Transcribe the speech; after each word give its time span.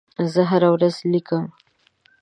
زه 0.31 0.41
هره 0.51 0.69
ورځ 0.75 0.95
لیکم. 1.11 1.43